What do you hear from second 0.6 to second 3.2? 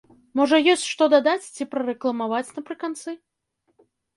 ёсць, што дадаць, ці прарэкламаваць напрыканцы?